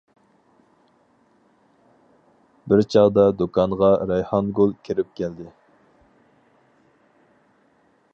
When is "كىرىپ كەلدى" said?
4.89-5.53